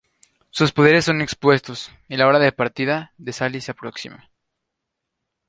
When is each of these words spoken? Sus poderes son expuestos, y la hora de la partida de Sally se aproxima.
Sus 0.49 0.71
poderes 0.71 1.05
son 1.05 1.21
expuestos, 1.21 1.91
y 2.07 2.17
la 2.17 2.25
hora 2.25 2.39
de 2.39 2.45
la 2.47 2.51
partida 2.53 3.13
de 3.19 3.33
Sally 3.33 3.61
se 3.61 3.69
aproxima. 3.69 4.31